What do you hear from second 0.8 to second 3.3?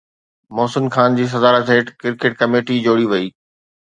خان جي صدارت هيٺ cricket committee جوڙي وئي